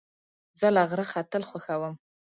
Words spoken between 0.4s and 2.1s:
زه له غره ختل خوښوم.